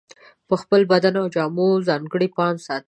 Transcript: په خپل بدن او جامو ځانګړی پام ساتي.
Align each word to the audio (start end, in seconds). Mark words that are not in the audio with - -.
په 0.47 0.55
خپل 0.61 0.81
بدن 0.91 1.13
او 1.21 1.27
جامو 1.35 1.69
ځانګړی 1.87 2.27
پام 2.37 2.55
ساتي. 2.65 2.79